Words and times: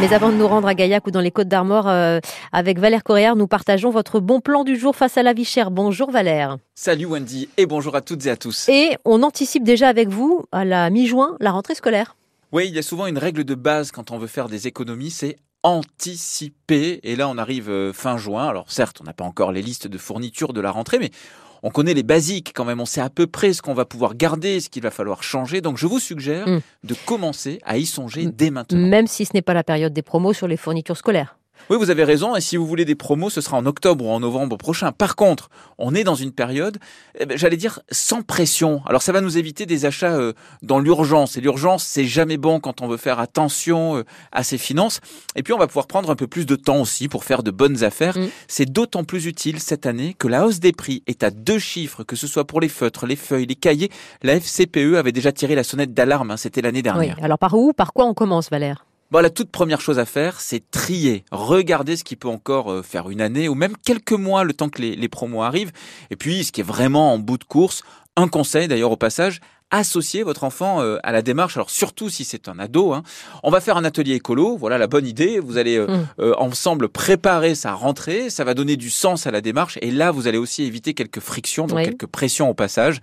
Mais 0.00 0.12
avant 0.12 0.30
de 0.30 0.36
nous 0.36 0.48
rendre 0.48 0.66
à 0.66 0.74
Gaillac 0.74 1.06
ou 1.06 1.10
dans 1.10 1.20
les 1.20 1.30
Côtes 1.30 1.48
d'Armor, 1.48 1.88
euh, 1.88 2.18
avec 2.52 2.78
Valère 2.78 3.04
Coréard, 3.04 3.36
nous 3.36 3.46
partageons 3.46 3.90
votre 3.90 4.20
bon 4.20 4.40
plan 4.40 4.64
du 4.64 4.76
jour 4.76 4.96
face 4.96 5.16
à 5.16 5.22
la 5.22 5.32
vie 5.32 5.44
chère. 5.44 5.70
Bonjour 5.70 6.10
Valère. 6.10 6.58
Salut 6.74 7.06
Wendy 7.06 7.48
et 7.56 7.64
bonjour 7.64 7.94
à 7.94 8.00
toutes 8.00 8.26
et 8.26 8.30
à 8.30 8.36
tous. 8.36 8.68
Et 8.68 8.96
on 9.04 9.22
anticipe 9.22 9.62
déjà 9.62 9.88
avec 9.88 10.08
vous, 10.08 10.44
à 10.52 10.64
la 10.64 10.90
mi-juin, 10.90 11.36
la 11.40 11.52
rentrée 11.52 11.74
scolaire. 11.74 12.16
Oui, 12.52 12.66
il 12.68 12.74
y 12.74 12.78
a 12.78 12.82
souvent 12.82 13.06
une 13.06 13.18
règle 13.18 13.44
de 13.44 13.54
base 13.54 13.92
quand 13.92 14.10
on 14.10 14.18
veut 14.18 14.26
faire 14.26 14.48
des 14.48 14.66
économies, 14.66 15.10
c'est 15.10 15.36
anticiper. 15.64 17.00
Et 17.02 17.16
là, 17.16 17.28
on 17.28 17.36
arrive 17.38 17.68
euh, 17.70 17.92
fin 17.92 18.16
juin. 18.16 18.46
Alors 18.46 18.70
certes, 18.70 18.98
on 19.00 19.04
n'a 19.04 19.12
pas 19.12 19.24
encore 19.24 19.50
les 19.50 19.62
listes 19.62 19.88
de 19.88 19.98
fournitures 19.98 20.52
de 20.52 20.60
la 20.60 20.70
rentrée, 20.70 20.98
mais 21.00 21.10
on 21.62 21.70
connaît 21.70 21.94
les 21.94 22.02
basiques 22.02 22.52
quand 22.54 22.66
même, 22.66 22.80
on 22.80 22.86
sait 22.86 23.00
à 23.00 23.08
peu 23.08 23.26
près 23.26 23.54
ce 23.54 23.62
qu'on 23.62 23.72
va 23.74 23.86
pouvoir 23.86 24.14
garder, 24.14 24.60
ce 24.60 24.68
qu'il 24.68 24.82
va 24.82 24.90
falloir 24.90 25.22
changer. 25.22 25.62
Donc 25.62 25.78
je 25.78 25.86
vous 25.86 25.98
suggère 25.98 26.46
Mm. 26.46 26.60
de 26.84 26.94
commencer 27.06 27.58
à 27.64 27.78
y 27.78 27.86
songer 27.86 28.26
dès 28.26 28.50
maintenant. 28.50 28.78
Même 28.86 29.06
si 29.06 29.24
ce 29.24 29.30
n'est 29.34 29.42
pas 29.42 29.54
la 29.54 29.64
période 29.64 29.92
des 29.94 30.02
promos 30.02 30.34
sur 30.34 30.46
les 30.46 30.58
fournitures 30.58 30.96
scolaires. 30.98 31.36
Oui, 31.70 31.76
vous 31.78 31.90
avez 31.90 32.04
raison. 32.04 32.36
Et 32.36 32.40
si 32.40 32.56
vous 32.56 32.66
voulez 32.66 32.84
des 32.84 32.94
promos, 32.94 33.30
ce 33.30 33.40
sera 33.40 33.56
en 33.56 33.66
octobre 33.66 34.04
ou 34.04 34.10
en 34.10 34.20
novembre 34.20 34.56
prochain. 34.56 34.92
Par 34.92 35.16
contre, 35.16 35.48
on 35.78 35.94
est 35.94 36.04
dans 36.04 36.14
une 36.14 36.32
période, 36.32 36.78
eh 37.18 37.26
ben, 37.26 37.36
j'allais 37.38 37.56
dire, 37.56 37.80
sans 37.90 38.22
pression. 38.22 38.82
Alors 38.86 39.02
ça 39.02 39.12
va 39.12 39.20
nous 39.20 39.38
éviter 39.38 39.66
des 39.66 39.86
achats 39.86 40.14
euh, 40.14 40.32
dans 40.62 40.78
l'urgence. 40.78 41.36
Et 41.36 41.40
l'urgence, 41.40 41.84
c'est 41.84 42.04
jamais 42.04 42.36
bon 42.36 42.60
quand 42.60 42.82
on 42.82 42.88
veut 42.88 42.96
faire 42.96 43.18
attention 43.18 43.96
euh, 43.96 44.04
à 44.32 44.42
ses 44.44 44.58
finances. 44.58 45.00
Et 45.36 45.42
puis 45.42 45.52
on 45.52 45.58
va 45.58 45.66
pouvoir 45.66 45.86
prendre 45.86 46.10
un 46.10 46.16
peu 46.16 46.26
plus 46.26 46.46
de 46.46 46.56
temps 46.56 46.80
aussi 46.80 47.08
pour 47.08 47.24
faire 47.24 47.42
de 47.42 47.50
bonnes 47.50 47.82
affaires. 47.84 48.16
Mm. 48.18 48.28
C'est 48.48 48.70
d'autant 48.70 49.04
plus 49.04 49.26
utile 49.26 49.60
cette 49.60 49.86
année 49.86 50.14
que 50.18 50.28
la 50.28 50.46
hausse 50.46 50.60
des 50.60 50.72
prix 50.72 51.02
est 51.06 51.22
à 51.22 51.30
deux 51.30 51.58
chiffres, 51.58 52.04
que 52.04 52.16
ce 52.16 52.26
soit 52.26 52.46
pour 52.46 52.60
les 52.60 52.68
feutres, 52.68 53.06
les 53.06 53.16
feuilles, 53.16 53.46
les 53.46 53.54
cahiers. 53.54 53.90
La 54.22 54.34
FCPE 54.38 54.94
avait 54.96 55.12
déjà 55.12 55.32
tiré 55.32 55.54
la 55.54 55.64
sonnette 55.64 55.94
d'alarme. 55.94 56.30
hein, 56.30 56.36
C'était 56.36 56.60
l'année 56.62 56.78
Oui. 56.78 56.82
dernière. 56.82 57.18
Alors 57.22 57.38
par 57.38 57.54
où, 57.54 57.72
par 57.72 57.92
quoi 57.92 58.04
on 58.06 58.14
commence, 58.14 58.50
Valère? 58.50 58.84
Bon, 59.10 59.20
la 59.20 59.30
toute 59.30 59.50
première 59.50 59.80
chose 59.80 59.98
à 59.98 60.06
faire, 60.06 60.40
c'est 60.40 60.70
trier. 60.70 61.24
Regardez 61.30 61.96
ce 61.96 62.04
qui 62.04 62.16
peut 62.16 62.28
encore 62.28 62.70
euh, 62.72 62.82
faire 62.82 63.10
une 63.10 63.20
année 63.20 63.48
ou 63.48 63.54
même 63.54 63.76
quelques 63.84 64.12
mois 64.12 64.42
le 64.44 64.52
temps 64.54 64.68
que 64.68 64.82
les, 64.82 64.96
les 64.96 65.08
promos 65.08 65.42
arrivent. 65.42 65.72
Et 66.10 66.16
puis, 66.16 66.42
ce 66.44 66.50
qui 66.52 66.60
est 66.62 66.64
vraiment 66.64 67.12
en 67.12 67.18
bout 67.18 67.38
de 67.38 67.44
course, 67.44 67.82
un 68.16 68.26
conseil 68.28 68.66
d'ailleurs 68.66 68.90
au 68.90 68.96
passage, 68.96 69.40
associez 69.70 70.22
votre 70.24 70.42
enfant 70.44 70.80
euh, 70.80 70.98
à 71.04 71.12
la 71.12 71.22
démarche. 71.22 71.56
Alors 71.56 71.70
surtout 71.70 72.08
si 72.08 72.24
c'est 72.24 72.48
un 72.48 72.58
ado. 72.58 72.92
hein. 72.92 73.02
On 73.42 73.50
va 73.50 73.60
faire 73.60 73.76
un 73.76 73.84
atelier 73.84 74.14
écolo. 74.14 74.56
Voilà 74.56 74.78
la 74.78 74.86
bonne 74.86 75.06
idée. 75.06 75.38
Vous 75.38 75.58
allez 75.58 75.76
euh, 75.76 75.86
Mm. 75.86 76.06
euh, 76.20 76.34
ensemble 76.38 76.88
préparer 76.88 77.54
sa 77.54 77.72
rentrée. 77.72 78.30
Ça 78.30 78.42
va 78.44 78.54
donner 78.54 78.76
du 78.76 78.90
sens 78.90 79.26
à 79.26 79.30
la 79.30 79.40
démarche. 79.40 79.78
Et 79.82 79.90
là, 79.92 80.10
vous 80.12 80.26
allez 80.26 80.38
aussi 80.38 80.64
éviter 80.64 80.94
quelques 80.94 81.20
frictions, 81.20 81.66
donc 81.66 81.78
Oui. 81.78 81.84
quelques 81.84 82.06
pressions 82.06 82.48
au 82.50 82.54
passage. 82.54 83.00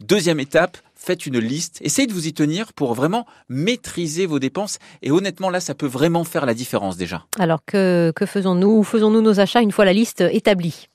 Deuxième 0.00 0.40
étape, 0.40 0.78
faites 1.00 1.26
une 1.26 1.38
liste. 1.38 1.78
Essayez 1.80 2.06
de 2.06 2.12
vous 2.12 2.28
y 2.28 2.32
tenir 2.32 2.72
pour 2.72 2.94
vraiment 2.94 3.26
maîtriser 3.48 4.26
vos 4.26 4.38
dépenses. 4.38 4.78
Et 5.02 5.10
honnêtement, 5.10 5.50
là, 5.50 5.60
ça 5.60 5.74
peut 5.74 5.86
vraiment 5.86 6.24
faire 6.24 6.46
la 6.46 6.54
différence 6.54 6.96
déjà. 6.96 7.24
Alors 7.38 7.60
que, 7.64 8.12
que 8.14 8.26
faisons-nous 8.26 8.68
Où 8.68 8.84
faisons-nous 8.84 9.22
nos 9.22 9.40
achats 9.40 9.62
une 9.62 9.72
fois 9.72 9.84
la 9.84 9.92
liste 9.92 10.22
établie? 10.30 10.88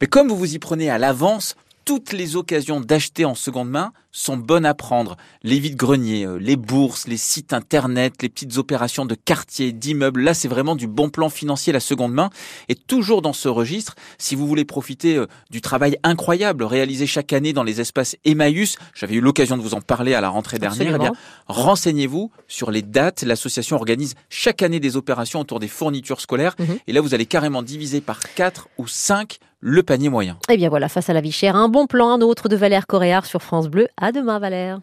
Mais 0.00 0.08
comme 0.08 0.28
vous 0.28 0.36
vous 0.36 0.54
y 0.54 0.58
prenez 0.58 0.90
à 0.90 0.98
l'avance, 0.98 1.54
toutes 1.84 2.12
les 2.12 2.36
occasions 2.36 2.80
d'acheter 2.80 3.24
en 3.24 3.34
seconde 3.34 3.70
main 3.70 3.92
sont 4.12 4.36
bonnes 4.36 4.66
à 4.66 4.74
prendre. 4.74 5.16
Les 5.42 5.58
vides-greniers, 5.58 6.26
euh, 6.26 6.36
les 6.36 6.56
bourses, 6.56 7.08
les 7.08 7.16
sites 7.16 7.52
internet, 7.52 8.14
les 8.20 8.28
petites 8.28 8.58
opérations 8.58 9.06
de 9.06 9.14
quartier, 9.14 9.72
d'immeubles, 9.72 10.20
là 10.20 10.34
c'est 10.34 10.48
vraiment 10.48 10.76
du 10.76 10.86
bon 10.86 11.08
plan 11.08 11.30
financier 11.30 11.72
la 11.72 11.80
seconde 11.80 12.12
main. 12.12 12.30
Et 12.68 12.74
toujours 12.74 13.22
dans 13.22 13.32
ce 13.32 13.48
registre, 13.48 13.94
si 14.18 14.34
vous 14.34 14.46
voulez 14.46 14.66
profiter 14.66 15.16
euh, 15.16 15.26
du 15.50 15.60
travail 15.60 15.96
incroyable 16.02 16.64
réalisé 16.64 17.06
chaque 17.06 17.32
année 17.32 17.52
dans 17.52 17.64
les 17.64 17.80
espaces 17.80 18.16
Emmaüs, 18.24 18.76
j'avais 18.94 19.14
eu 19.14 19.20
l'occasion 19.20 19.56
de 19.56 19.62
vous 19.62 19.74
en 19.74 19.80
parler 19.80 20.14
à 20.14 20.20
la 20.20 20.28
rentrée 20.28 20.58
dernière, 20.58 20.98
eh 21.00 21.08
renseignez-vous 21.46 22.30
sur 22.48 22.70
les 22.70 22.82
dates. 22.82 23.22
L'association 23.22 23.76
organise 23.76 24.14
chaque 24.28 24.62
année 24.62 24.80
des 24.80 24.96
opérations 24.96 25.40
autour 25.40 25.58
des 25.58 25.68
fournitures 25.68 26.20
scolaires. 26.20 26.54
Mhm. 26.58 26.78
Et 26.86 26.92
là, 26.92 27.00
vous 27.00 27.14
allez 27.14 27.26
carrément 27.26 27.62
diviser 27.62 28.00
par 28.00 28.20
4 28.34 28.68
ou 28.78 28.86
5 28.86 29.38
le 29.62 29.82
panier 29.82 30.10
moyen. 30.10 30.36
Eh 30.50 30.56
bien 30.56 30.68
voilà, 30.68 30.88
face 30.88 31.08
à 31.08 31.14
la 31.14 31.20
vie 31.20 31.32
chère, 31.32 31.56
un 31.56 31.68
bon 31.68 31.86
plan, 31.86 32.10
un 32.10 32.20
autre 32.20 32.48
de 32.48 32.56
Valère 32.56 32.86
Coréard 32.86 33.24
sur 33.24 33.40
France 33.40 33.68
Bleu. 33.68 33.88
À 33.96 34.12
demain, 34.12 34.38
Valère. 34.38 34.80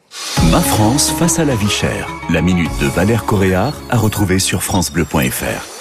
Ma 0.52 0.62
France 0.62 1.12
face 1.12 1.38
à 1.38 1.46
la 1.46 1.56
vie 1.56 1.70
chère. 1.70 2.08
La 2.32 2.42
minute 2.42 2.72
de 2.82 2.88
Valère 2.88 3.26
Coréard 3.26 3.76
à 3.90 3.98
retrouver 3.98 4.40
sur 4.40 4.64
FranceBleu.fr. 4.64 5.79